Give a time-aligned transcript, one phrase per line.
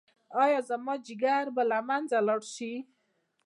[0.43, 2.73] ایا زما ځیګر به له منځه لاړ شي؟